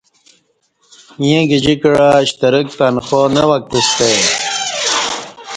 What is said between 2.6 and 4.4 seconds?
تنخوا نہ وکتستہ ای